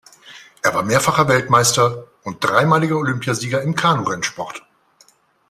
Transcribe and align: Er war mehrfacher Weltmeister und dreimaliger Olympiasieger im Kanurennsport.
Er 0.63 0.73
war 0.73 0.81
mehrfacher 0.81 1.27
Weltmeister 1.27 2.07
und 2.23 2.43
dreimaliger 2.43 2.97
Olympiasieger 2.97 3.61
im 3.61 3.75
Kanurennsport. 3.75 4.63